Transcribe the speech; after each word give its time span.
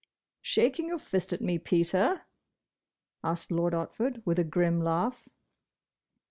"Shaking 0.41 0.87
your 0.87 0.97
fist 0.97 1.31
at 1.31 1.41
me, 1.41 1.59
Peter?" 1.59 2.23
asked 3.23 3.51
Lord 3.51 3.73
Otford, 3.75 4.23
with 4.25 4.39
a 4.39 4.43
grim 4.43 4.83
laugh. 4.83 5.29